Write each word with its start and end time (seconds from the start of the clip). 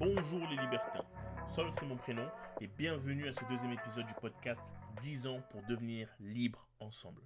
Bonjour 0.00 0.40
les 0.48 0.56
libertins, 0.56 1.04
Sol 1.46 1.68
c'est 1.74 1.84
mon 1.84 1.98
prénom 1.98 2.26
et 2.58 2.68
bienvenue 2.68 3.28
à 3.28 3.32
ce 3.32 3.44
deuxième 3.50 3.72
épisode 3.72 4.06
du 4.06 4.14
podcast 4.14 4.64
10 5.02 5.26
ans 5.26 5.42
pour 5.50 5.62
devenir 5.64 6.08
libre 6.20 6.66
ensemble. 6.78 7.20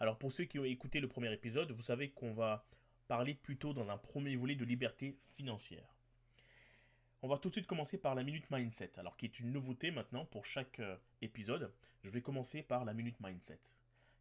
Alors 0.00 0.18
pour 0.18 0.32
ceux 0.32 0.42
qui 0.42 0.58
ont 0.58 0.64
écouté 0.64 0.98
le 0.98 1.06
premier 1.06 1.32
épisode, 1.32 1.70
vous 1.70 1.80
savez 1.80 2.10
qu'on 2.10 2.32
va 2.32 2.66
parler 3.06 3.34
plutôt 3.34 3.72
dans 3.74 3.92
un 3.92 3.96
premier 3.96 4.34
volet 4.34 4.56
de 4.56 4.64
liberté 4.64 5.16
financière. 5.34 5.94
On 7.22 7.28
va 7.28 7.38
tout 7.38 7.46
de 7.46 7.52
suite 7.52 7.68
commencer 7.68 7.96
par 7.96 8.16
la 8.16 8.24
minute 8.24 8.50
mindset, 8.50 8.90
alors 8.98 9.16
qui 9.16 9.26
est 9.26 9.38
une 9.38 9.52
nouveauté 9.52 9.92
maintenant 9.92 10.24
pour 10.24 10.46
chaque 10.46 10.80
euh, 10.80 10.96
épisode. 11.22 11.72
Je 12.02 12.10
vais 12.10 12.22
commencer 12.22 12.64
par 12.64 12.84
la 12.84 12.92
minute 12.92 13.20
mindset. 13.20 13.60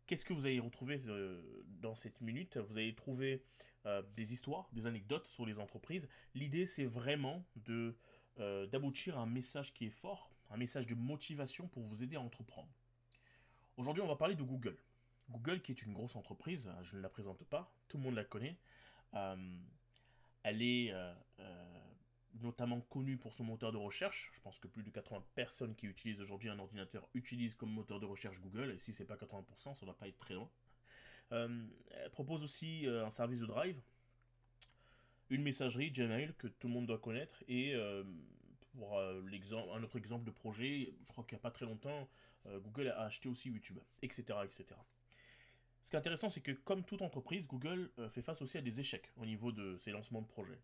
Qu'est-ce 0.06 0.26
que 0.26 0.34
vous 0.34 0.46
allez 0.46 0.60
retrouver 0.60 0.98
euh, 1.08 1.42
dans 1.82 1.96
cette 1.96 2.22
minute? 2.22 2.58
Vous 2.58 2.78
allez 2.78 2.94
trouver 2.94 3.42
euh, 3.86 4.02
des 4.16 4.34
histoires, 4.34 4.70
des 4.74 4.88
anecdotes 4.88 5.26
sur 5.28 5.46
les 5.46 5.60
entreprises. 5.60 6.08
L'idée, 6.36 6.66
c'est 6.66 6.86
vraiment 6.86 7.46
de 7.56 7.96
euh, 8.40 8.66
d'aboutir 8.68 9.18
à 9.18 9.22
un 9.22 9.26
message 9.26 9.74
qui 9.74 9.86
est 9.86 9.92
fort, 9.92 10.32
un 10.50 10.58
message 10.58 10.88
de 10.88 10.96
motivation 10.96 11.68
pour 11.68 11.84
vous 11.84 12.04
aider 12.04 12.16
à 12.16 12.22
entreprendre. 12.22 12.70
Aujourd'hui, 13.78 14.04
on 14.04 14.08
va 14.08 14.16
parler 14.16 14.36
de 14.36 14.44
Google. 14.44 14.78
Google, 15.30 15.62
qui 15.62 15.72
est 15.72 15.82
une 15.84 15.94
grosse 15.94 16.16
entreprise, 16.16 16.72
je 16.82 16.98
ne 16.98 17.02
la 17.02 17.10
présente 17.10 17.44
pas, 17.46 17.72
tout 17.88 17.98
le 17.98 18.04
monde 18.04 18.16
la 18.16 18.24
connaît. 18.24 18.58
elle 19.14 20.62
est 20.62 20.92
notamment 22.42 22.82
connu 22.82 23.18
pour 23.18 23.34
son 23.34 23.44
moteur 23.44 23.72
de 23.72 23.78
recherche. 23.78 24.32
Je 24.34 24.42
pense 24.42 24.60
que 24.60 24.68
plus 24.68 24.84
de 24.84 24.90
80 24.90 25.24
personnes 25.36 25.76
qui 25.76 25.88
utilisent 25.88 26.22
aujourd'hui 26.22 26.50
un 26.50 26.60
ordinateur 26.60 27.08
utilisent 27.14 27.56
comme 27.56 27.72
moteur 27.72 28.00
de 28.00 28.06
recherche 28.06 28.40
Google, 28.40 28.72
et 28.72 28.80
si 28.80 28.94
c'est 28.94 29.06
pas 29.06 29.16
80%, 29.16 29.44
ça 29.56 29.74
ne 29.82 29.86
doit 29.86 29.98
pas 29.98 30.08
être 30.08 30.18
très 30.18 30.34
loin. 30.34 30.50
Euh, 31.32 31.64
elle 31.92 32.10
propose 32.12 32.44
aussi 32.44 32.88
euh, 32.88 33.06
un 33.06 33.10
service 33.10 33.40
de 33.42 33.46
drive, 33.46 33.80
une 35.30 35.44
messagerie 35.44 35.92
Gmail 35.92 36.34
que 36.38 36.48
tout 36.48 36.68
le 36.68 36.74
monde 36.74 36.88
doit 36.88 36.98
connaître, 36.98 37.44
et 37.48 37.76
euh, 37.76 38.04
pour 38.72 39.00
l'exemple, 39.30 39.70
un 39.74 39.84
autre 39.84 39.98
exemple 39.98 40.26
de 40.26 40.32
projet, 40.32 40.94
je 41.06 41.12
crois 41.12 41.24
qu'il 41.24 41.36
n'y 41.36 41.42
a 41.42 41.44
pas 41.44 41.52
très 41.52 41.66
longtemps, 41.66 42.08
Google 42.48 42.88
a 42.88 43.02
acheté 43.02 43.28
aussi 43.28 43.50
YouTube, 43.50 43.78
etc. 44.02 44.24
etc. 44.46 44.66
Ce 45.84 45.90
qui 45.90 45.96
est 45.96 46.00
intéressant, 46.00 46.30
c'est 46.30 46.40
que 46.40 46.52
comme 46.52 46.84
toute 46.84 47.02
entreprise, 47.02 47.48
Google 47.48 47.92
fait 48.10 48.22
face 48.22 48.42
aussi 48.42 48.58
à 48.58 48.62
des 48.62 48.80
échecs 48.80 49.12
au 49.18 49.26
niveau 49.26 49.52
de 49.52 49.76
ses 49.80 49.92
lancements 49.92 50.22
de 50.22 50.28
projets. 50.28 50.60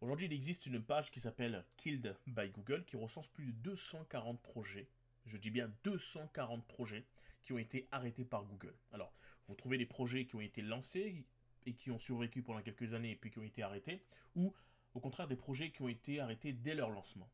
Aujourd'hui, 0.00 0.26
il 0.26 0.32
existe 0.32 0.66
une 0.66 0.82
page 0.82 1.10
qui 1.10 1.20
s'appelle 1.20 1.64
Killed 1.76 2.14
by 2.26 2.50
Google 2.50 2.84
qui 2.84 2.96
recense 2.96 3.28
plus 3.28 3.46
de 3.46 3.52
240 3.52 4.40
projets. 4.42 4.86
Je 5.26 5.36
dis 5.38 5.50
bien 5.50 5.72
240 5.84 6.64
projets 6.66 7.04
qui 7.44 7.52
ont 7.52 7.58
été 7.58 7.88
arrêtés 7.90 8.24
par 8.24 8.44
Google. 8.44 8.74
Alors, 8.92 9.12
vous 9.48 9.54
trouvez 9.54 9.78
des 9.78 9.86
projets 9.86 10.26
qui 10.26 10.36
ont 10.36 10.40
été 10.40 10.62
lancés 10.62 11.24
et 11.66 11.74
qui 11.74 11.90
ont 11.90 11.98
survécu 11.98 12.42
pendant 12.42 12.62
quelques 12.62 12.94
années 12.94 13.12
et 13.12 13.16
puis 13.16 13.30
qui 13.30 13.38
ont 13.38 13.44
été 13.44 13.62
arrêtés, 13.62 14.04
ou 14.36 14.54
au 14.94 15.00
contraire 15.00 15.26
des 15.26 15.36
projets 15.36 15.70
qui 15.70 15.82
ont 15.82 15.88
été 15.88 16.20
arrêtés 16.20 16.52
dès 16.52 16.74
leur 16.74 16.90
lancement. 16.90 17.30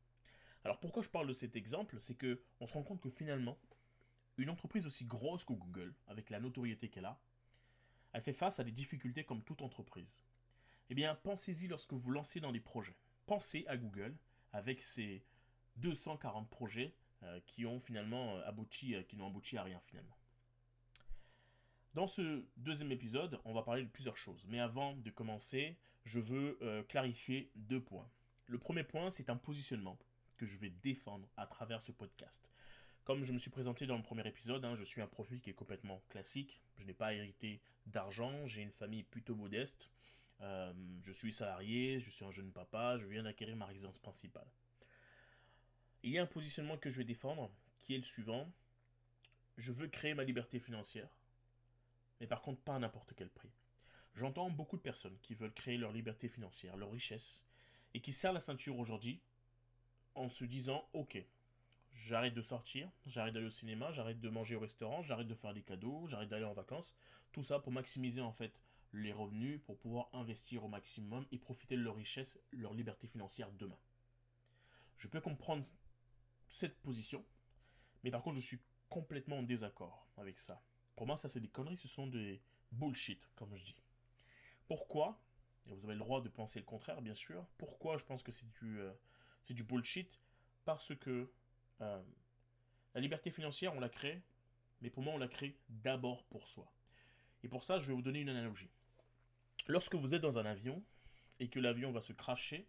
Alors 0.64 0.80
pourquoi 0.80 1.02
je 1.02 1.10
parle 1.10 1.26
de 1.26 1.32
cet 1.32 1.56
exemple? 1.56 1.98
C'est 2.00 2.14
que 2.14 2.42
on 2.60 2.66
se 2.66 2.74
rend 2.74 2.82
compte 2.82 3.00
que 3.00 3.10
finalement, 3.10 3.58
une 4.38 4.50
entreprise 4.50 4.86
aussi 4.86 5.04
grosse 5.04 5.44
que 5.44 5.52
Google, 5.52 5.94
avec 6.06 6.30
la 6.30 6.40
notoriété 6.40 6.88
qu'elle 6.88 7.04
a, 7.04 7.20
elle 8.12 8.22
fait 8.22 8.32
face 8.32 8.60
à 8.60 8.64
des 8.64 8.72
difficultés 8.72 9.24
comme 9.24 9.42
toute 9.42 9.62
entreprise. 9.62 10.18
Eh 10.90 10.94
bien, 10.94 11.14
pensez-y 11.14 11.66
lorsque 11.66 11.92
vous 11.92 12.10
lancez 12.10 12.40
dans 12.40 12.52
des 12.52 12.60
projets. 12.60 12.96
Pensez 13.26 13.64
à 13.66 13.76
Google 13.76 14.16
avec 14.52 14.80
ses 14.80 15.24
240 15.76 16.48
projets 16.48 16.94
euh, 17.22 17.40
qui 17.46 17.66
ont 17.66 17.80
finalement 17.80 18.36
abouti, 18.40 18.94
euh, 18.94 19.02
qui 19.02 19.16
n'ont 19.16 19.26
abouti 19.26 19.56
à 19.56 19.62
rien 19.62 19.80
finalement. 19.80 20.16
Dans 21.94 22.08
ce 22.08 22.44
deuxième 22.56 22.90
épisode, 22.90 23.38
on 23.44 23.54
va 23.54 23.62
parler 23.62 23.84
de 23.84 23.88
plusieurs 23.88 24.16
choses. 24.16 24.46
Mais 24.48 24.58
avant 24.58 24.96
de 24.96 25.10
commencer, 25.10 25.76
je 26.04 26.18
veux 26.18 26.58
clarifier 26.88 27.52
deux 27.54 27.80
points. 27.80 28.10
Le 28.46 28.58
premier 28.58 28.82
point, 28.82 29.10
c'est 29.10 29.30
un 29.30 29.36
positionnement 29.36 29.96
que 30.36 30.44
je 30.44 30.58
vais 30.58 30.70
défendre 30.70 31.28
à 31.36 31.46
travers 31.46 31.82
ce 31.82 31.92
podcast. 31.92 32.50
Comme 33.04 33.22
je 33.22 33.32
me 33.32 33.38
suis 33.38 33.50
présenté 33.50 33.86
dans 33.86 33.96
le 33.96 34.02
premier 34.02 34.26
épisode, 34.26 34.64
hein, 34.64 34.74
je 34.74 34.82
suis 34.82 35.02
un 35.02 35.06
profil 35.06 35.40
qui 35.40 35.50
est 35.50 35.54
complètement 35.54 36.02
classique. 36.08 36.60
Je 36.78 36.84
n'ai 36.84 36.94
pas 36.94 37.14
hérité 37.14 37.60
d'argent, 37.86 38.44
j'ai 38.46 38.62
une 38.62 38.72
famille 38.72 39.04
plutôt 39.04 39.36
modeste. 39.36 39.90
Euh, 40.40 40.72
je 41.02 41.12
suis 41.12 41.32
salarié, 41.32 42.00
je 42.00 42.10
suis 42.10 42.24
un 42.24 42.32
jeune 42.32 42.50
papa, 42.50 42.98
je 42.98 43.06
viens 43.06 43.22
d'acquérir 43.22 43.56
ma 43.56 43.66
résidence 43.66 44.00
principale. 44.00 44.48
Il 46.02 46.10
y 46.10 46.18
a 46.18 46.22
un 46.22 46.26
positionnement 46.26 46.76
que 46.76 46.90
je 46.90 46.96
vais 46.96 47.04
défendre 47.04 47.50
qui 47.78 47.94
est 47.94 47.98
le 47.98 48.02
suivant. 48.02 48.50
Je 49.58 49.70
veux 49.70 49.86
créer 49.86 50.14
ma 50.14 50.24
liberté 50.24 50.58
financière, 50.58 51.08
mais 52.24 52.28
par 52.28 52.40
contre 52.40 52.62
pas 52.62 52.76
à 52.76 52.78
n'importe 52.78 53.12
quel 53.14 53.28
prix. 53.28 53.52
J'entends 54.14 54.48
beaucoup 54.48 54.78
de 54.78 54.82
personnes 54.82 55.18
qui 55.20 55.34
veulent 55.34 55.52
créer 55.52 55.76
leur 55.76 55.92
liberté 55.92 56.26
financière, 56.26 56.74
leur 56.78 56.90
richesse, 56.90 57.44
et 57.92 58.00
qui 58.00 58.14
serrent 58.14 58.32
la 58.32 58.40
ceinture 58.40 58.78
aujourd'hui 58.78 59.20
en 60.14 60.30
se 60.30 60.46
disant 60.46 60.88
Ok, 60.94 61.22
j'arrête 61.92 62.32
de 62.32 62.40
sortir, 62.40 62.90
j'arrête 63.04 63.34
d'aller 63.34 63.44
au 63.44 63.50
cinéma, 63.50 63.92
j'arrête 63.92 64.22
de 64.22 64.28
manger 64.30 64.56
au 64.56 64.60
restaurant, 64.60 65.02
j'arrête 65.02 65.26
de 65.26 65.34
faire 65.34 65.52
des 65.52 65.60
cadeaux, 65.60 66.06
j'arrête 66.08 66.30
d'aller 66.30 66.46
en 66.46 66.54
vacances. 66.54 66.94
Tout 67.30 67.42
ça 67.42 67.58
pour 67.58 67.72
maximiser 67.72 68.22
en 68.22 68.32
fait 68.32 68.62
les 68.94 69.12
revenus, 69.12 69.60
pour 69.66 69.76
pouvoir 69.76 70.08
investir 70.14 70.64
au 70.64 70.68
maximum 70.68 71.26
et 71.30 71.38
profiter 71.38 71.76
de 71.76 71.82
leur 71.82 71.96
richesse, 71.96 72.38
leur 72.52 72.72
liberté 72.72 73.06
financière 73.06 73.52
demain. 73.52 73.78
Je 74.96 75.08
peux 75.08 75.20
comprendre 75.20 75.62
cette 76.48 76.80
position, 76.80 77.22
mais 78.02 78.10
par 78.10 78.22
contre 78.22 78.36
je 78.36 78.46
suis 78.46 78.60
complètement 78.88 79.40
en 79.40 79.42
désaccord 79.42 80.08
avec 80.16 80.38
ça. 80.38 80.62
Pour 80.96 81.06
moi 81.06 81.16
ça 81.16 81.28
c'est 81.28 81.40
des 81.40 81.48
conneries, 81.48 81.78
ce 81.78 81.88
sont 81.88 82.06
des 82.06 82.40
bullshit 82.72 83.28
comme 83.34 83.54
je 83.54 83.64
dis. 83.64 83.76
Pourquoi? 84.66 85.20
Et 85.68 85.74
vous 85.74 85.84
avez 85.84 85.94
le 85.94 86.00
droit 86.00 86.20
de 86.20 86.28
penser 86.28 86.58
le 86.58 86.64
contraire 86.64 87.00
bien 87.02 87.14
sûr. 87.14 87.46
Pourquoi 87.58 87.96
je 87.98 88.04
pense 88.04 88.22
que 88.22 88.32
c'est 88.32 88.48
du, 88.60 88.80
euh, 88.80 88.92
bullshit? 89.64 90.20
Parce 90.64 90.94
que 90.94 91.30
euh, 91.80 92.02
la 92.94 93.00
liberté 93.00 93.30
financière, 93.30 93.74
on 93.74 93.80
la 93.80 93.88
crée, 93.88 94.22
mais 94.80 94.90
pour 94.90 95.02
moi, 95.02 95.12
on 95.14 95.18
la 95.18 95.28
crée 95.28 95.56
d'abord 95.68 96.24
pour 96.24 96.46
soi. 96.48 96.70
Et 97.42 97.48
pour 97.48 97.62
ça, 97.62 97.78
je 97.78 97.86
vais 97.86 97.92
vous 97.92 98.02
donner 98.02 98.20
une 98.20 98.28
analogie. 98.28 98.70
Lorsque 99.66 99.94
vous 99.94 100.14
êtes 100.14 100.22
dans 100.22 100.38
un 100.38 100.46
avion 100.46 100.82
et 101.40 101.48
que 101.48 101.58
l'avion 101.58 101.90
va 101.90 102.00
se 102.00 102.12
cracher, 102.12 102.68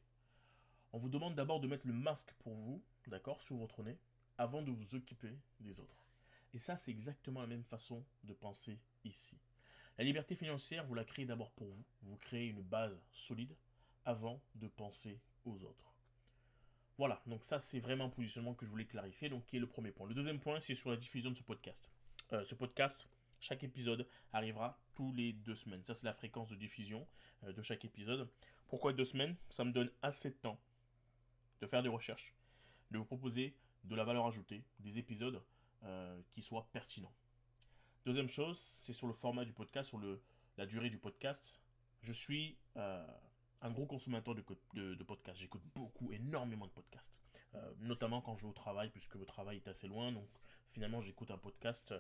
on 0.93 0.97
vous 0.97 1.09
demande 1.09 1.35
d'abord 1.35 1.59
de 1.59 1.67
mettre 1.67 1.85
le 1.85 1.93
masque 1.93 2.33
pour 2.39 2.53
vous, 2.55 2.81
d'accord, 3.07 3.41
sous 3.41 3.57
votre 3.57 3.83
nez, 3.83 3.97
avant 4.37 4.61
de 4.61 4.71
vous 4.71 4.95
occuper 4.95 5.37
des 5.59 5.79
autres. 5.79 6.04
Et 6.55 6.59
ça, 6.59 6.77
c'est 6.77 6.89
exactement 6.89 7.41
la 7.41 7.47
même 7.47 7.65
façon 7.65 8.05
de 8.23 8.33
penser 8.33 8.79
ici. 9.03 9.37
La 9.97 10.05
liberté 10.05 10.35
financière, 10.35 10.85
vous 10.85 10.95
la 10.95 11.03
créez 11.03 11.25
d'abord 11.25 11.51
pour 11.51 11.67
vous. 11.67 11.83
Vous 12.03 12.15
créez 12.15 12.47
une 12.47 12.61
base 12.61 12.97
solide 13.11 13.53
avant 14.05 14.41
de 14.55 14.69
penser 14.69 15.19
aux 15.43 15.65
autres. 15.65 15.93
Voilà, 16.97 17.21
donc 17.25 17.43
ça 17.43 17.59
c'est 17.59 17.79
vraiment 17.81 18.05
un 18.05 18.09
positionnement 18.09 18.53
que 18.53 18.65
je 18.65 18.71
voulais 18.71 18.85
clarifier, 18.85 19.27
donc 19.27 19.45
qui 19.45 19.57
est 19.57 19.59
le 19.59 19.67
premier 19.67 19.91
point. 19.91 20.07
Le 20.07 20.13
deuxième 20.13 20.39
point, 20.39 20.61
c'est 20.61 20.75
sur 20.75 20.89
la 20.89 20.95
diffusion 20.95 21.29
de 21.29 21.35
ce 21.35 21.43
podcast. 21.43 21.91
Euh, 22.31 22.41
ce 22.45 22.55
podcast, 22.55 23.09
chaque 23.41 23.65
épisode 23.65 24.07
arrivera 24.31 24.79
tous 24.93 25.11
les 25.11 25.33
deux 25.33 25.55
semaines. 25.55 25.83
Ça 25.83 25.93
c'est 25.93 26.05
la 26.05 26.13
fréquence 26.13 26.49
de 26.49 26.55
diffusion 26.55 27.05
euh, 27.43 27.51
de 27.51 27.61
chaque 27.61 27.83
épisode. 27.83 28.29
Pourquoi 28.67 28.93
deux 28.93 29.03
semaines? 29.03 29.35
Ça 29.49 29.65
me 29.65 29.73
donne 29.73 29.91
assez 30.01 30.29
de 30.29 30.35
temps 30.35 30.57
de 31.59 31.67
faire 31.67 31.83
des 31.83 31.89
recherches, 31.89 32.33
de 32.91 32.97
vous 32.97 33.05
proposer 33.05 33.57
de 33.83 33.95
la 33.95 34.05
valeur 34.05 34.25
ajoutée, 34.25 34.63
des 34.79 34.97
épisodes 34.97 35.43
euh, 35.85 36.21
qui 36.31 36.41
soient 36.41 36.67
pertinents. 36.71 37.13
Deuxième 38.05 38.27
chose, 38.27 38.59
c'est 38.59 38.93
sur 38.93 39.07
le 39.07 39.13
format 39.13 39.45
du 39.45 39.53
podcast, 39.53 39.89
sur 39.89 39.97
le, 39.97 40.21
la 40.57 40.65
durée 40.65 40.89
du 40.89 40.97
podcast. 40.97 41.61
Je 42.01 42.11
suis 42.11 42.57
un 43.65 43.71
gros 43.71 43.85
consommateur 43.87 44.35
de, 44.35 44.43
de, 44.95 45.03
podcasts. 45.03 45.39
J'écoute 45.39 45.63
beaucoup, 45.73 46.11
énormément 46.11 46.67
de 46.67 46.71
podcasts. 46.71 47.19
Euh, 47.55 47.73
notamment 47.79 48.21
quand 48.21 48.35
je 48.35 48.43
vais 48.43 48.49
au 48.49 48.53
travail, 48.53 48.89
puisque 48.89 49.15
le 49.15 49.25
travail 49.25 49.57
est 49.57 49.67
assez 49.67 49.87
loin. 49.87 50.11
Donc 50.11 50.29
finalement, 50.67 51.01
j'écoute 51.01 51.31
un 51.31 51.37
podcast. 51.37 51.93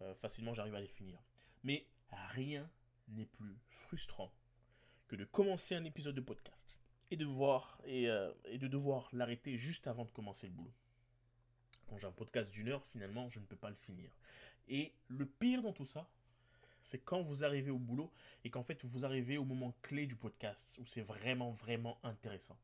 Euh, 0.00 0.14
facilement, 0.14 0.54
j'arrive 0.54 0.74
à 0.74 0.80
les 0.80 0.88
finir. 0.88 1.18
Mais 1.62 1.86
rien 2.10 2.68
n'est 3.08 3.26
plus 3.26 3.56
frustrant 3.68 4.32
que 5.06 5.16
de 5.16 5.24
commencer 5.24 5.74
un 5.74 5.84
épisode 5.84 6.14
de 6.14 6.20
podcast 6.20 6.78
et 7.10 7.16
de, 7.16 7.24
voir, 7.24 7.80
euh, 7.86 8.32
et 8.46 8.58
de 8.58 8.66
devoir 8.66 9.08
l'arrêter 9.12 9.56
juste 9.56 9.86
avant 9.86 10.04
de 10.04 10.10
commencer 10.10 10.46
le 10.46 10.54
boulot. 10.54 10.72
J'ai 11.98 12.06
un 12.06 12.12
podcast 12.12 12.50
d'une 12.50 12.68
heure, 12.68 12.84
finalement, 12.86 13.28
je 13.30 13.40
ne 13.40 13.44
peux 13.44 13.56
pas 13.56 13.70
le 13.70 13.76
finir. 13.76 14.10
Et 14.68 14.92
le 15.08 15.26
pire 15.26 15.62
dans 15.62 15.72
tout 15.72 15.84
ça, 15.84 16.08
c'est 16.82 16.98
quand 16.98 17.20
vous 17.20 17.44
arrivez 17.44 17.70
au 17.70 17.78
boulot 17.78 18.12
et 18.44 18.50
qu'en 18.50 18.62
fait 18.62 18.84
vous 18.84 19.04
arrivez 19.04 19.38
au 19.38 19.44
moment 19.44 19.74
clé 19.82 20.06
du 20.06 20.16
podcast 20.16 20.76
où 20.78 20.86
c'est 20.86 21.02
vraiment 21.02 21.52
vraiment 21.52 21.98
intéressant. 22.02 22.58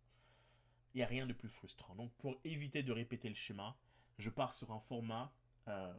Il 0.95 0.99
n'y 0.99 1.03
a 1.03 1.07
rien 1.07 1.27
de 1.27 1.33
plus 1.33 1.49
frustrant. 1.49 1.95
Donc 1.95 2.13
pour 2.15 2.39
éviter 2.45 2.83
de 2.83 2.93
répéter 2.93 3.29
le 3.29 3.35
schéma, 3.35 3.77
je 4.19 4.31
pars 4.31 4.55
sur 4.55 4.73
un 4.73 4.81
format 4.81 5.33
euh, 5.69 5.93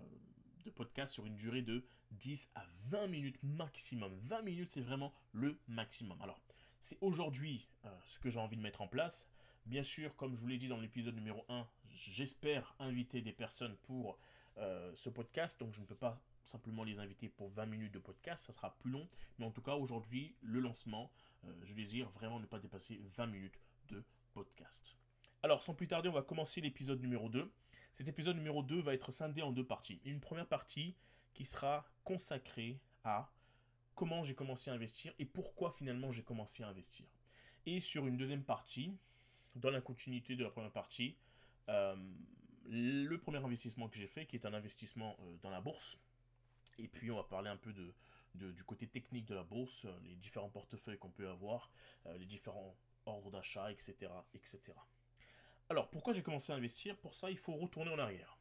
de 0.65 0.71
podcast 0.71 1.13
sur 1.13 1.25
une 1.25 1.35
durée 1.35 1.61
de 1.61 1.85
10 2.11 2.51
à 2.55 2.65
20 2.87 3.07
minutes 3.07 3.41
maximum. 3.43 4.13
20 4.19 4.41
minutes 4.41 4.71
c'est 4.71 4.81
vraiment 4.81 5.13
le 5.31 5.57
maximum. 5.67 6.21
Alors 6.21 6.41
c'est 6.81 6.97
aujourd'hui 7.01 7.69
euh, 7.85 7.89
ce 8.05 8.19
que 8.19 8.29
j'ai 8.29 8.39
envie 8.39 8.57
de 8.57 8.61
mettre 8.61 8.81
en 8.81 8.87
place. 8.87 9.27
Bien 9.65 9.83
sûr, 9.83 10.15
comme 10.15 10.33
je 10.33 10.39
vous 10.39 10.47
l'ai 10.47 10.57
dit 10.57 10.67
dans 10.67 10.79
l'épisode 10.79 11.15
numéro 11.15 11.45
1, 11.47 11.67
j'espère 12.07 12.75
inviter 12.79 13.21
des 13.21 13.31
personnes 13.33 13.75
pour 13.83 14.17
euh, 14.57 14.91
ce 14.95 15.09
podcast, 15.09 15.59
donc 15.59 15.73
je 15.73 15.81
ne 15.81 15.85
peux 15.85 15.95
pas 15.95 16.21
simplement 16.43 16.83
les 16.83 16.99
inviter 16.99 17.29
pour 17.29 17.49
20 17.49 17.65
minutes 17.65 17.93
de 17.93 17.99
podcast, 17.99 18.45
ça 18.45 18.53
sera 18.53 18.75
plus 18.77 18.91
long. 18.91 19.07
Mais 19.37 19.45
en 19.45 19.51
tout 19.51 19.61
cas, 19.61 19.75
aujourd'hui, 19.75 20.35
le 20.41 20.59
lancement, 20.59 21.11
euh, 21.45 21.53
je 21.63 21.73
désire 21.73 22.09
vraiment 22.09 22.39
ne 22.39 22.45
pas 22.45 22.59
dépasser 22.59 22.99
20 23.15 23.27
minutes 23.27 23.59
de 23.89 24.03
podcast. 24.33 24.97
Alors, 25.43 25.63
sans 25.63 25.73
plus 25.73 25.87
tarder, 25.87 26.09
on 26.09 26.13
va 26.13 26.21
commencer 26.21 26.61
l'épisode 26.61 27.01
numéro 27.01 27.29
2. 27.29 27.51
Cet 27.93 28.07
épisode 28.07 28.35
numéro 28.35 28.63
2 28.63 28.81
va 28.81 28.93
être 28.93 29.11
scindé 29.11 29.41
en 29.41 29.51
deux 29.51 29.65
parties. 29.65 30.01
Une 30.05 30.19
première 30.19 30.47
partie 30.47 30.95
qui 31.33 31.45
sera 31.45 31.85
consacrée 32.03 32.79
à 33.03 33.31
comment 33.95 34.23
j'ai 34.23 34.35
commencé 34.35 34.69
à 34.69 34.73
investir 34.73 35.13
et 35.19 35.25
pourquoi 35.25 35.71
finalement 35.71 36.11
j'ai 36.11 36.23
commencé 36.23 36.63
à 36.63 36.67
investir. 36.67 37.05
Et 37.65 37.79
sur 37.79 38.07
une 38.07 38.17
deuxième 38.17 38.43
partie, 38.43 38.97
dans 39.55 39.71
la 39.71 39.81
continuité 39.81 40.35
de 40.35 40.43
la 40.43 40.49
première 40.49 40.71
partie, 40.71 41.15
le 42.69 43.17
premier 43.17 43.37
investissement 43.37 43.89
que 43.89 43.97
j'ai 43.97 44.07
fait, 44.07 44.25
qui 44.25 44.35
est 44.35 44.45
un 44.45 44.53
investissement 44.53 45.17
euh, 45.21 45.37
dans 45.41 45.49
la 45.49 45.61
bourse. 45.61 45.99
Et 46.77 46.87
puis 46.87 47.11
on 47.11 47.15
va 47.15 47.23
parler 47.23 47.49
un 47.49 47.57
peu 47.57 47.73
de, 47.73 48.51
du 48.51 48.63
côté 48.63 48.87
technique 48.87 49.25
de 49.25 49.35
la 49.35 49.43
bourse, 49.43 49.85
euh, 49.85 49.99
les 50.03 50.15
différents 50.15 50.49
portefeuilles 50.49 50.97
qu'on 50.97 51.09
peut 51.09 51.27
avoir, 51.27 51.71
les 52.17 52.25
différents 52.25 52.75
ordres 53.05 53.31
d'achat, 53.31 53.71
etc., 53.71 53.95
etc. 54.33 54.61
Alors 55.69 55.89
pourquoi 55.89 56.13
j'ai 56.13 56.23
commencé 56.23 56.53
à 56.53 56.55
investir? 56.55 56.95
Pour 56.97 57.13
ça, 57.13 57.29
il 57.29 57.37
faut 57.37 57.55
retourner 57.55 57.91
en 57.91 57.99
arrière. 57.99 58.37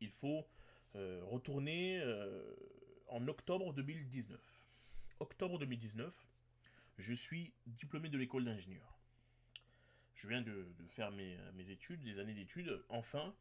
Il 0.00 0.10
faut 0.10 0.46
retourner 0.94 2.02
en 3.08 3.28
octobre 3.28 3.72
2019. 3.72 4.40
Octobre 5.20 5.58
2019, 5.58 6.26
je 6.98 7.14
suis 7.14 7.52
diplômé 7.66 8.08
de 8.08 8.18
l'école 8.18 8.44
d'ingénieur 8.44 8.99
je 10.14 10.28
viens 10.28 10.42
de, 10.42 10.66
faire 10.88 11.10
mes, 11.10 11.70
études, 11.70 12.02
des 12.02 12.18
années 12.18 12.34
d'études, 12.34 12.84
enfin, 12.88 13.34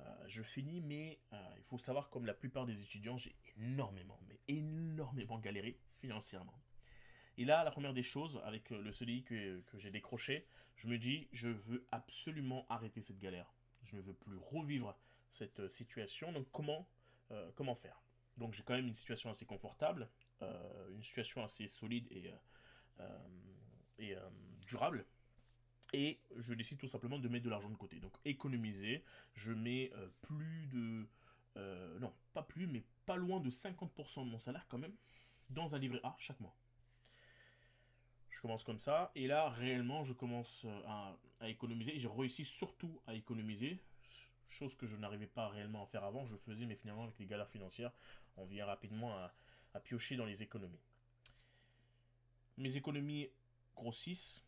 euh, 0.00 0.04
je 0.26 0.42
finis, 0.42 0.80
mais 0.80 1.20
euh, 1.32 1.36
il 1.56 1.62
faut 1.62 1.78
savoir, 1.78 2.10
comme 2.10 2.26
la 2.26 2.34
plupart 2.34 2.66
des 2.66 2.82
étudiants, 2.82 3.16
j'ai 3.16 3.36
énormément, 3.56 4.20
mais 4.28 4.40
énormément 4.48 5.38
galéré 5.38 5.78
financièrement. 5.90 6.60
Et 7.36 7.44
là, 7.44 7.64
la 7.64 7.70
première 7.70 7.94
des 7.94 8.02
choses, 8.02 8.40
avec 8.44 8.72
euh, 8.72 8.80
le 8.80 8.92
CDI 8.92 9.22
que, 9.22 9.62
j'ai 9.74 9.90
décroché, 9.90 10.46
je 10.76 10.88
me 10.88 10.98
dis, 10.98 11.28
je 11.32 11.48
veux 11.48 11.86
absolument 11.92 12.66
arrêter 12.68 13.02
cette 13.02 13.18
galère. 13.18 13.52
Je 13.84 13.96
ne 13.96 14.00
veux 14.00 14.14
plus 14.14 14.36
revivre 14.36 14.98
cette 15.30 15.68
situation, 15.68 16.32
donc 16.32 16.48
comment, 16.52 16.88
comment 17.54 17.74
faire? 17.74 18.00
Donc 18.36 18.54
j'ai 18.54 18.62
quand 18.62 18.74
même 18.74 18.86
une 18.86 18.94
situation 18.94 19.28
assez 19.30 19.44
confortable, 19.44 20.08
une 20.40 21.02
situation 21.02 21.44
assez 21.44 21.66
solide 21.66 22.06
et, 22.10 22.32
et 23.98 24.16
durable, 24.66 25.06
et 25.94 26.20
je 26.36 26.54
décide 26.54 26.78
tout 26.78 26.86
simplement 26.86 27.18
de 27.18 27.28
mettre 27.28 27.44
de 27.44 27.50
l'argent 27.50 27.70
de 27.70 27.76
côté. 27.76 28.00
Donc 28.00 28.12
économiser, 28.24 29.04
je 29.34 29.52
mets 29.52 29.92
euh, 29.94 30.08
plus 30.22 30.66
de... 30.66 31.06
Euh, 31.56 31.98
non, 32.00 32.12
pas 32.32 32.42
plus, 32.42 32.66
mais 32.66 32.82
pas 33.06 33.16
loin 33.16 33.40
de 33.40 33.50
50% 33.50 34.24
de 34.24 34.30
mon 34.30 34.38
salaire 34.38 34.66
quand 34.68 34.78
même 34.78 34.94
dans 35.50 35.74
un 35.74 35.78
livret 35.78 36.00
A 36.02 36.16
chaque 36.18 36.40
mois. 36.40 36.56
Je 38.30 38.40
commence 38.40 38.64
comme 38.64 38.80
ça, 38.80 39.12
et 39.14 39.28
là 39.28 39.48
réellement 39.48 40.04
je 40.04 40.12
commence 40.12 40.64
euh, 40.64 41.14
à, 41.40 41.48
économiser, 41.48 41.94
et 41.94 41.98
j'ai 41.98 42.08
réussi 42.08 42.44
surtout 42.44 43.00
à 43.06 43.14
économiser, 43.14 43.78
chose 44.46 44.74
que 44.74 44.86
je 44.86 44.96
n'arrivais 44.96 45.28
pas 45.28 45.48
réellement 45.48 45.84
à 45.84 45.86
faire 45.86 46.04
avant, 46.04 46.26
je 46.26 46.36
faisais, 46.36 46.66
mais 46.66 46.74
finalement 46.74 47.04
avec 47.04 47.18
les 47.18 47.26
galères 47.26 47.48
financières, 47.48 47.92
on 48.36 48.44
vient 48.44 48.66
rapidement 48.66 49.16
à 49.72 49.80
piocher 49.80 50.16
dans 50.16 50.26
les 50.26 50.42
économies. 50.42 50.80
Mes 52.56 52.76
économies 52.76 53.30
grossissent, 53.74 54.43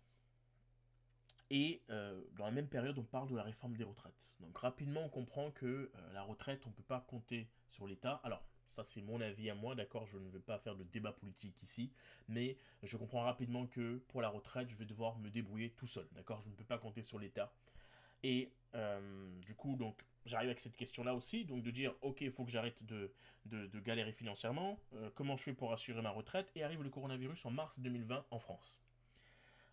et 1.51 1.83
euh, 1.91 2.21
dans 2.37 2.45
la 2.45 2.51
même 2.51 2.69
période, 2.69 2.99
on 2.99 3.05
parle 3.05 3.29
de 3.29 3.37
la 3.37 3.43
réforme 3.43 3.77
des 3.77 3.85
retraites. 3.85 4.31
Donc 4.41 4.57
rapidement, 4.59 5.03
on 5.05 5.09
comprend 5.09 5.51
que 5.51 5.67
euh, 5.67 6.13
la 6.13 6.23
retraite, 6.23 6.67
on 6.67 6.71
ne 6.71 6.75
peut 6.75 6.83
pas 6.83 7.01
compter 7.01 7.49
sur 7.69 7.87
l'État. 7.87 8.21
Alors, 8.25 8.45
ça 8.67 8.83
c'est 8.83 9.01
mon 9.01 9.21
avis 9.21 9.49
à 9.49 9.55
moi, 9.55 9.75
d'accord, 9.77 10.07
je 10.07 10.19
ne 10.19 10.29
veux 10.29 10.41
pas 10.41 10.59
faire 10.59 10.75
de 10.75 10.83
débat 10.83 11.13
politique 11.13 11.63
ici, 11.63 11.93
mais 12.29 12.57
je 12.83 12.97
comprends 12.97 13.23
rapidement 13.23 13.67
que 13.67 13.99
pour 14.09 14.23
la 14.23 14.29
retraite, 14.29 14.69
je 14.69 14.77
vais 14.77 14.87
devoir 14.87 15.19
me 15.19 15.31
débrouiller 15.31 15.71
tout 15.71 15.87
seul, 15.87 16.09
d'accord, 16.13 16.43
je 16.43 16.49
ne 16.49 16.55
peux 16.55 16.65
pas 16.65 16.79
compter 16.79 17.03
sur 17.03 17.21
l'État. 17.21 17.53
Et 18.25 18.53
euh, 18.75 19.31
du 19.47 19.55
coup, 19.55 19.77
donc, 19.77 20.05
j'arrive 20.25 20.49
avec 20.49 20.59
cette 20.59 20.77
question-là 20.77 21.15
aussi, 21.15 21.45
donc 21.45 21.63
de 21.63 21.71
dire, 21.71 21.95
ok, 22.01 22.23
il 22.23 22.31
faut 22.33 22.45
que 22.45 22.51
j'arrête 22.51 22.85
de, 22.85 23.13
de, 23.45 23.67
de, 23.69 23.81
galérer 23.81 24.13
financièrement, 24.13 24.81
comment 25.15 25.37
je 25.37 25.45
fais 25.45 25.55
pour 25.55 25.73
assurer 25.73 26.03
ma 26.03 26.11
retraite, 26.11 26.51
et 26.57 26.65
arrive 26.65 26.83
le 26.83 26.91
coronavirus 26.91 27.47
en 27.47 27.53
mars 27.53 27.79
2020 27.79 28.27
en 28.33 28.39
France. 28.41 28.81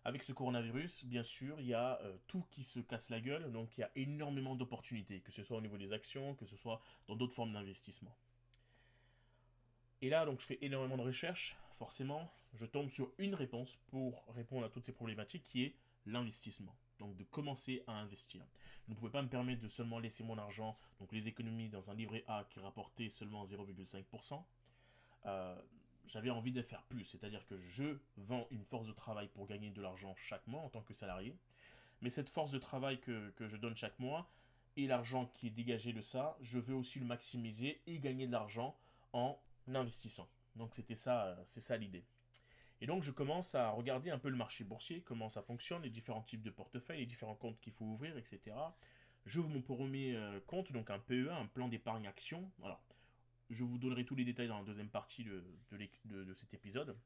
Avec 0.06 0.22
ce 0.22 0.32
coronavirus, 0.32 1.06
bien 1.06 1.22
sûr, 1.22 1.58
il 1.60 1.66
y 1.66 1.74
a 1.74 1.98
euh, 2.02 2.14
tout 2.26 2.44
qui 2.50 2.62
se 2.62 2.78
casse 2.78 3.08
la 3.08 3.20
gueule, 3.20 3.50
donc 3.50 3.78
il 3.78 3.80
y 3.80 3.84
a 3.84 3.90
énormément 3.96 4.54
d'opportunités, 4.54 5.20
que 5.20 5.32
ce 5.32 5.42
soit 5.42 5.56
au 5.56 5.62
niveau 5.62 5.78
des 5.78 5.92
actions, 5.92 6.34
que 6.34 6.44
ce 6.44 6.56
soit 6.56 6.82
dans 7.06 7.16
d'autres 7.16 7.32
formes 7.32 7.54
d'investissement. 7.54 8.14
Et 10.02 10.10
là, 10.10 10.26
donc, 10.26 10.40
je 10.40 10.46
fais 10.46 10.58
énormément 10.60 10.98
de 10.98 11.02
recherches, 11.02 11.56
forcément, 11.72 12.30
je 12.52 12.66
tombe 12.66 12.88
sur 12.88 13.10
une 13.16 13.34
réponse 13.34 13.78
pour 13.86 14.22
répondre 14.28 14.66
à 14.66 14.68
toutes 14.68 14.84
ces 14.84 14.92
problématiques, 14.92 15.42
qui 15.42 15.62
est 15.62 15.74
l'investissement. 16.04 16.76
Donc 16.98 17.16
de 17.16 17.24
commencer 17.24 17.82
à 17.86 17.92
investir. 17.92 18.44
Je 18.86 18.92
ne 18.92 18.96
pouvais 18.96 19.10
pas 19.10 19.22
me 19.22 19.28
permettre 19.28 19.62
de 19.62 19.68
seulement 19.68 19.98
laisser 19.98 20.22
mon 20.22 20.36
argent, 20.36 20.76
donc 21.00 21.10
les 21.12 21.26
économies 21.28 21.70
dans 21.70 21.90
un 21.90 21.94
livret 21.94 22.24
A 22.28 22.44
qui 22.50 22.60
rapportait 22.60 23.08
seulement 23.08 23.44
0,5% 23.44 24.44
j'avais 26.06 26.30
envie 26.30 26.52
de 26.52 26.62
faire 26.62 26.82
plus. 26.84 27.04
C'est-à-dire 27.04 27.44
que 27.46 27.58
je 27.58 27.98
vends 28.16 28.46
une 28.50 28.64
force 28.64 28.86
de 28.86 28.92
travail 28.92 29.28
pour 29.28 29.46
gagner 29.46 29.70
de 29.70 29.80
l'argent 29.80 30.14
chaque 30.16 30.46
mois 30.46 30.62
en 30.62 30.68
tant 30.68 30.82
que 30.82 30.94
salarié. 30.94 31.36
Mais 32.00 32.10
cette 32.10 32.28
force 32.28 32.50
de 32.50 32.58
travail 32.58 33.00
que, 33.00 33.32
je 33.40 33.56
donne 33.56 33.76
chaque 33.76 33.98
mois 33.98 34.30
et 34.76 34.86
l'argent 34.86 35.26
qui 35.34 35.48
est 35.48 35.50
dégagé 35.50 35.92
de 35.92 36.00
ça, 36.00 36.36
je 36.40 36.58
veux 36.58 36.74
aussi 36.74 36.98
le 36.98 37.06
maximiser 37.06 37.80
et 37.86 38.00
gagner 38.00 38.26
de 38.26 38.32
l'argent 38.32 38.76
en 39.12 39.38
investissant. 39.72 40.28
Donc 40.56 40.74
c'était 40.74 40.96
ça, 40.96 41.26
euh, 41.26 41.42
c'est 41.46 41.60
ça 41.60 41.76
l'idée. 41.76 42.04
Et 42.80 42.86
donc 42.86 43.02
je 43.02 43.10
commence 43.10 43.54
à 43.54 43.70
regarder 43.70 44.10
un 44.10 44.18
peu 44.18 44.28
le 44.28 44.36
marché 44.36 44.64
boursier, 44.64 45.00
comment 45.02 45.28
ça 45.28 45.42
fonctionne, 45.42 45.82
les 45.82 45.90
différents 45.90 46.22
types 46.22 46.42
de 46.42 46.50
portefeuilles, 46.50 47.00
les 47.00 47.06
différents 47.06 47.36
comptes 47.36 47.58
qu'il 47.60 47.72
faut 47.72 47.84
ouvrir, 47.84 48.16
etc. 48.18 48.54
J'ouvre 49.24 49.48
mon 49.48 49.62
premier 49.62 50.16
euh, 50.16 50.40
compte, 50.46 50.72
donc 50.72 50.90
un 50.90 50.98
PEA, 50.98 51.30
un 51.30 51.46
plan 51.46 51.68
d'épargne 51.68 52.06
action. 52.06 52.50
Alors, 52.62 52.82
je 53.54 53.64
vous 53.64 53.78
donnerai 53.78 54.04
tous 54.04 54.14
les 54.14 54.24
détails 54.24 54.48
dans 54.48 54.58
la 54.58 54.64
deuxième 54.64 54.88
partie 54.88 55.24
de, 55.24 55.42
de, 56.04 56.34
cet 56.34 56.52
épisode. 56.54 56.96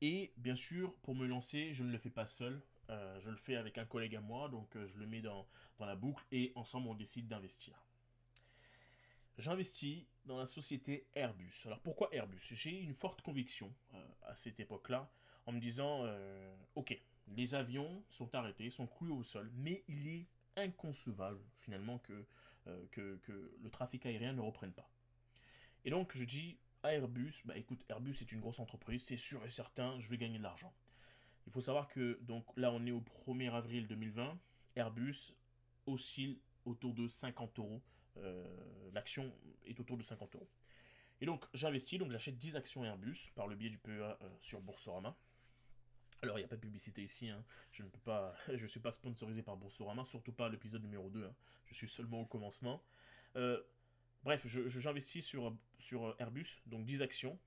Et 0.00 0.32
bien 0.36 0.54
sûr, 0.54 0.94
pour 1.02 1.14
me 1.14 1.26
lancer, 1.26 1.74
je 1.74 1.82
ne 1.82 1.90
le 1.90 1.98
fais 1.98 2.10
pas 2.10 2.26
seul. 2.26 2.62
Euh, 2.90 3.20
je 3.20 3.30
le 3.30 3.36
fais 3.36 3.56
avec 3.56 3.76
un 3.78 3.84
collègue 3.84 4.16
à 4.16 4.20
moi, 4.20 4.48
donc 4.48 4.74
euh, 4.76 4.86
je 4.86 4.98
le 4.98 5.06
mets 5.06 5.20
dans, 5.20 5.46
la 5.80 5.94
boucle 5.94 6.24
et 6.32 6.52
ensemble 6.54 6.88
on 6.88 6.94
décide 6.94 7.28
d'investir. 7.28 7.84
J'investis 9.36 10.06
dans 10.24 10.38
la 10.38 10.46
société 10.46 11.06
Airbus. 11.14 11.52
Alors 11.66 11.80
pourquoi 11.80 12.08
Airbus? 12.12 12.40
J'ai 12.54 12.80
une 12.80 12.94
forte 12.94 13.22
conviction 13.22 13.72
euh, 13.94 14.04
à 14.22 14.34
cette 14.34 14.58
époque-là 14.58 15.10
en 15.46 15.52
me 15.52 15.60
disant, 15.60 16.04
ok, 16.74 17.00
les 17.28 17.54
avions 17.54 18.04
sont 18.10 18.34
arrêtés, 18.34 18.68
sont 18.68 18.86
cloués 18.86 19.12
au 19.12 19.22
sol, 19.22 19.50
mais 19.54 19.82
il 19.88 20.06
est 20.06 20.26
inconcevable 20.56 21.40
finalement 21.54 21.98
que, 22.00 22.26
que 22.92 23.56
le 23.58 23.70
trafic 23.70 24.04
aérien 24.04 24.34
ne 24.34 24.42
reprenne 24.42 24.72
pas. 24.72 24.90
Et 25.84 25.90
donc 25.90 26.16
je 26.16 26.24
dis 26.24 26.58
à 26.82 26.94
Airbus, 26.94 27.42
bah 27.44 27.56
écoute, 27.56 27.84
Airbus 27.88 28.14
est 28.20 28.32
une 28.32 28.40
grosse 28.40 28.60
entreprise, 28.60 29.02
c'est 29.02 29.16
sûr 29.16 29.44
et 29.44 29.50
certain, 29.50 29.98
je 30.00 30.08
vais 30.08 30.18
gagner 30.18 30.38
de 30.38 30.42
l'argent. 30.42 30.72
Il 31.46 31.52
faut 31.52 31.60
savoir 31.60 31.88
que 31.88 32.18
donc 32.22 32.44
là 32.56 32.70
on 32.72 32.84
est 32.86 32.90
au 32.90 33.02
1er 33.26 33.52
avril 33.52 33.86
2020, 33.86 34.38
Airbus 34.76 35.34
oscille 35.86 36.38
autour 36.64 36.94
de 36.94 37.06
50 37.06 37.58
euros. 37.58 37.82
Euh, 38.18 38.44
l'action 38.92 39.32
est 39.64 39.78
autour 39.80 39.96
de 39.96 40.02
50 40.02 40.34
euros. 40.34 40.48
Et 41.20 41.26
donc 41.26 41.46
j'investis, 41.54 41.98
donc 41.98 42.10
j'achète 42.10 42.36
10 42.36 42.56
actions 42.56 42.84
Airbus 42.84 43.30
par 43.34 43.46
le 43.46 43.56
biais 43.56 43.70
du 43.70 43.78
PEA 43.78 43.90
euh, 43.90 44.28
sur 44.40 44.60
Boursorama. 44.60 45.16
Alors 46.22 46.36
il 46.38 46.42
n'y 46.42 46.44
a 46.44 46.48
pas 46.48 46.56
de 46.56 46.60
publicité 46.60 47.02
ici, 47.02 47.28
hein. 47.28 47.44
je 47.70 47.82
ne 47.82 47.88
peux 47.88 48.00
pas, 48.00 48.34
je 48.54 48.66
suis 48.66 48.80
pas 48.80 48.92
sponsorisé 48.92 49.42
par 49.42 49.56
Boursorama, 49.56 50.04
surtout 50.04 50.32
pas 50.32 50.48
l'épisode 50.48 50.82
numéro 50.82 51.08
2, 51.10 51.24
hein. 51.24 51.34
je 51.66 51.74
suis 51.74 51.88
seulement 51.88 52.20
au 52.20 52.26
commencement. 52.26 52.82
Euh, 53.36 53.62
Bref, 54.28 54.46
j'investis 54.46 55.24
sur, 55.24 55.56
sur 55.78 56.14
Airbus, 56.18 56.58
donc 56.66 56.84
10 56.84 57.00
actions. 57.00 57.38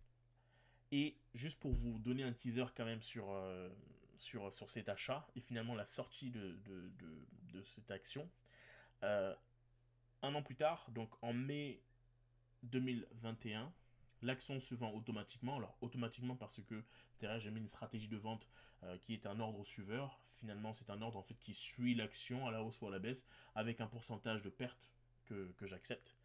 Et 0.91 1.15
juste 1.35 1.59
pour 1.59 1.73
vous 1.73 1.99
donner 1.99 2.23
un 2.23 2.33
teaser 2.33 2.65
quand 2.75 2.85
même 2.85 3.03
sur, 3.03 3.29
euh, 3.29 3.69
cet 4.17 4.89
achat, 4.89 5.27
et 5.35 5.41
finalement 5.41 5.75
la 5.75 5.85
sortie 5.85 6.31
de, 6.31 7.61
cette 7.61 7.91
action, 7.91 8.27
euh, 9.03 9.35
un 10.23 10.33
an 10.33 10.41
plus 10.41 10.55
tard, 10.55 10.89
donc 10.89 11.11
en 11.21 11.33
mai 11.33 11.83
2021, 12.63 13.71
l'action 14.23 14.59
se 14.59 14.73
vend 14.73 14.91
automatiquement. 14.91 15.57
Alors 15.57 15.77
automatiquement 15.81 16.35
parce 16.35 16.63
que 16.63 16.83
derrière 17.19 17.39
j'ai 17.39 17.51
mis 17.51 17.59
une 17.59 17.67
stratégie 17.67 18.07
de 18.07 18.17
vente 18.17 18.49
euh, 18.81 18.97
qui 19.03 19.13
est 19.13 19.27
un 19.27 19.39
ordre 19.39 19.63
suiveur. 19.63 20.19
Finalement 20.29 20.73
c'est 20.73 20.89
un 20.89 20.99
ordre 21.03 21.19
en 21.19 21.21
fait 21.21 21.37
qui 21.37 21.53
suit 21.53 21.93
l'action 21.93 22.47
à 22.47 22.51
la 22.51 22.63
hausse 22.63 22.81
ou 22.81 22.87
à 22.87 22.89
la 22.89 22.97
baisse 22.97 23.23
avec 23.53 23.81
un 23.81 23.87
pourcentage 23.87 24.41
de 24.41 24.49
perte 24.49 24.89
que 25.27 25.65
j'accepte. 25.67 26.17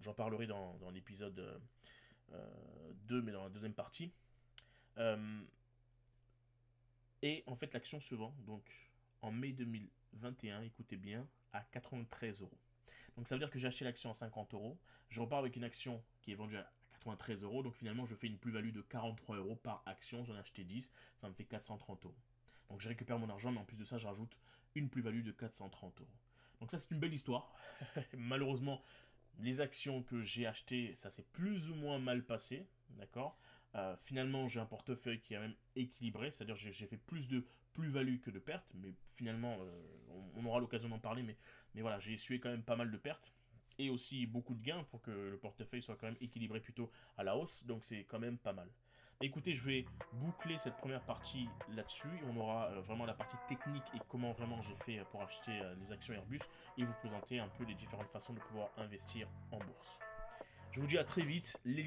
J'en 0.00 0.14
parlerai 0.14 0.46
dans, 0.46 0.78
l'épisode 0.92 1.34
2, 1.34 3.18
euh, 3.18 3.22
mais 3.22 3.32
dans 3.32 3.44
la 3.44 3.50
deuxième 3.50 3.74
partie. 3.74 4.12
Euh, 4.98 5.42
et 7.22 7.42
en 7.46 7.54
fait, 7.54 7.72
l'action 7.72 8.00
se 8.00 8.14
vend, 8.14 8.34
donc 8.46 8.62
en 9.22 9.32
mai 9.32 9.52
2021, 9.52 10.62
écoutez 10.62 10.96
bien, 10.96 11.26
à 11.52 11.62
93 11.72 12.42
euros. 12.42 12.58
Donc 13.16 13.28
ça 13.28 13.34
veut 13.34 13.38
dire 13.38 13.50
que 13.50 13.58
j'ai 13.58 13.68
acheté 13.68 13.84
l'action 13.84 14.10
à 14.10 14.14
50 14.14 14.54
euros. 14.54 14.78
Je 15.08 15.20
repars 15.20 15.38
avec 15.38 15.56
une 15.56 15.64
action 15.64 16.02
qui 16.20 16.32
est 16.32 16.34
vendue 16.34 16.56
à 16.56 16.70
93 16.98 17.44
euros. 17.44 17.62
Donc 17.62 17.74
finalement, 17.74 18.04
je 18.06 18.14
fais 18.14 18.26
une 18.26 18.38
plus-value 18.38 18.72
de 18.72 18.82
43 18.82 19.36
euros 19.36 19.56
par 19.56 19.82
action. 19.86 20.24
J'en 20.24 20.34
ai 20.34 20.38
acheté 20.38 20.64
10. 20.64 20.92
Ça 21.16 21.28
me 21.28 21.34
fait 21.34 21.44
430 21.44 22.04
euros. 22.04 22.14
Donc 22.68 22.80
je 22.80 22.88
récupère 22.88 23.18
mon 23.18 23.28
argent, 23.28 23.52
mais 23.52 23.60
en 23.60 23.64
plus 23.64 23.78
de 23.78 23.84
ça, 23.84 23.98
je 23.98 24.06
rajoute 24.06 24.38
une 24.74 24.88
plus-value 24.88 25.22
de 25.22 25.32
430 25.32 26.00
euros. 26.00 26.10
Donc 26.60 26.70
ça 26.70 26.78
c'est 26.78 26.90
une 26.90 27.00
belle 27.00 27.14
histoire. 27.14 27.52
Malheureusement, 28.16 28.82
les 29.40 29.60
actions 29.60 30.02
que 30.02 30.22
j'ai 30.22 30.46
achetées, 30.46 30.94
ça 30.96 31.10
s'est 31.10 31.26
plus 31.32 31.70
ou 31.70 31.74
moins 31.74 31.98
mal 31.98 32.24
passé, 32.24 32.66
d'accord? 32.90 33.38
Euh, 33.74 33.96
Finalement, 33.96 34.48
j'ai 34.48 34.60
un 34.60 34.66
portefeuille 34.66 35.20
qui 35.20 35.34
est 35.34 35.38
même 35.38 35.54
équilibré, 35.76 36.30
c'est-à-dire 36.30 36.56
j'ai 36.56 36.86
fait 36.86 36.96
plus 36.96 37.28
de 37.28 37.44
plus-value 37.72 38.20
que 38.20 38.30
de 38.30 38.38
pertes, 38.38 38.70
mais 38.74 38.94
finalement, 39.10 39.58
euh, 39.60 40.30
on, 40.36 40.44
aura 40.44 40.60
l'occasion 40.60 40.88
d'en 40.88 41.00
parler, 41.00 41.22
mais, 41.22 41.36
mais 41.74 41.82
voilà, 41.82 41.98
j'ai 41.98 42.12
essuyé 42.12 42.40
quand 42.40 42.50
même 42.50 42.62
pas 42.62 42.76
mal 42.76 42.90
de 42.90 42.96
pertes 42.96 43.32
et 43.78 43.90
aussi 43.90 44.26
beaucoup 44.26 44.54
de 44.54 44.62
gains 44.62 44.84
pour 44.84 45.02
que 45.02 45.10
le 45.10 45.36
portefeuille 45.36 45.82
soit 45.82 45.96
quand 45.96 46.06
même 46.06 46.16
équilibré 46.20 46.60
plutôt 46.60 46.90
à 47.16 47.24
la 47.24 47.36
hausse, 47.36 47.64
donc 47.64 47.84
c'est 47.84 48.04
quand 48.04 48.20
même 48.20 48.38
pas 48.38 48.52
mal. 48.52 48.68
Écoutez, 49.24 49.54
je 49.54 49.64
vais 49.64 49.86
boucler 50.12 50.58
cette 50.58 50.76
première 50.76 51.00
partie 51.00 51.48
là-dessus. 51.74 52.10
On 52.30 52.36
aura 52.36 52.66
euh, 52.66 52.80
vraiment 52.82 53.06
la 53.06 53.14
partie 53.14 53.38
technique 53.48 53.82
et 53.94 53.98
comment 54.06 54.32
vraiment 54.32 54.60
j'ai 54.60 54.74
fait 54.74 55.02
pour 55.10 55.22
acheter 55.22 55.52
euh, 55.62 55.74
les 55.80 55.92
actions 55.92 56.12
Airbus 56.12 56.40
et 56.76 56.84
vous 56.84 56.92
présenter 57.00 57.38
un 57.38 57.48
peu 57.48 57.64
les 57.64 57.74
différentes 57.74 58.10
façons 58.10 58.34
de 58.34 58.40
pouvoir 58.40 58.68
investir 58.76 59.26
en 59.50 59.56
bourse. 59.56 59.98
Je 60.72 60.80
vous 60.80 60.86
dis 60.86 60.98
à 60.98 61.04
très 61.04 61.22
vite, 61.22 61.58
les 61.64 61.82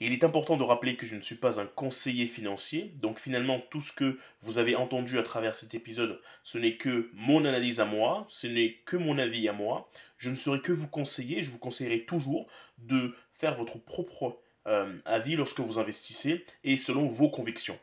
Il 0.00 0.12
est 0.12 0.22
important 0.22 0.56
de 0.56 0.62
rappeler 0.62 0.96
que 0.96 1.06
je 1.06 1.16
ne 1.16 1.20
suis 1.20 1.34
pas 1.34 1.60
un 1.60 1.66
conseiller 1.66 2.26
financier, 2.26 2.92
donc 2.96 3.18
finalement 3.18 3.60
tout 3.70 3.80
ce 3.80 3.92
que 3.92 4.18
vous 4.40 4.58
avez 4.58 4.76
entendu 4.76 5.18
à 5.18 5.24
travers 5.24 5.56
cet 5.56 5.74
épisode, 5.74 6.20
ce 6.44 6.56
n'est 6.58 6.76
que 6.76 7.10
mon 7.14 7.44
analyse 7.44 7.80
à 7.80 7.84
moi, 7.84 8.24
ce 8.28 8.46
n'est 8.46 8.74
que 8.84 8.96
mon 8.96 9.18
avis 9.18 9.48
à 9.48 9.52
moi. 9.52 9.90
Je 10.16 10.30
ne 10.30 10.36
saurais 10.36 10.60
que 10.60 10.72
vous 10.72 10.88
conseiller, 10.88 11.42
je 11.42 11.50
vous 11.50 11.58
conseillerai 11.58 12.04
toujours 12.04 12.46
de 12.78 13.14
faire 13.32 13.54
votre 13.54 13.78
propre 13.78 14.40
euh, 14.66 14.98
avis 15.04 15.34
lorsque 15.34 15.60
vous 15.60 15.78
investissez 15.78 16.44
et 16.62 16.76
selon 16.76 17.06
vos 17.06 17.28
convictions. 17.28 17.78